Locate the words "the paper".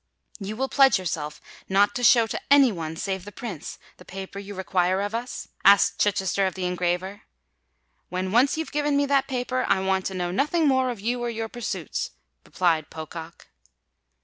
3.97-4.39